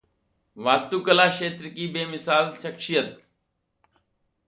वास्तुकला 0.57 1.27
क्षेत्र 1.29 1.69
की 1.69 1.87
बेमिसाल 1.87 2.53
शख्सियत 2.63 3.17